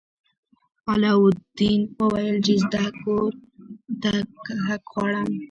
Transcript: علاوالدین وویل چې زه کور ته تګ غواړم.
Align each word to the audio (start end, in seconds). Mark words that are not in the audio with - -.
علاوالدین 0.91 1.81
وویل 1.99 2.37
چې 2.45 2.53
زه 2.71 2.83
کور 3.01 3.31
ته 4.01 4.11
تګ 4.45 4.81
غواړم. 4.91 5.29